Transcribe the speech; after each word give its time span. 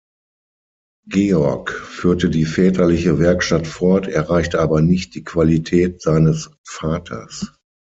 Georg 1.09 1.69
führte 1.69 2.31
die 2.31 2.45
väterliche 2.45 3.19
Werkstatt 3.19 3.67
fort, 3.67 4.07
erreichte 4.07 4.59
aber 4.59 4.81
nicht 4.81 5.13
die 5.13 5.23
Qualität 5.23 6.01
seines 6.01 6.49
Vaters. 6.65 7.53